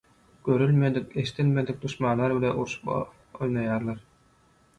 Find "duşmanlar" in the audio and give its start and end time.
1.83-2.35